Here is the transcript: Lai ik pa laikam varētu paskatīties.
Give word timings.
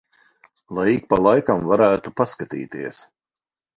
Lai 0.77 0.85
ik 0.93 1.05
pa 1.11 1.19
laikam 1.25 1.67
varētu 1.73 2.15
paskatīties. 2.23 3.03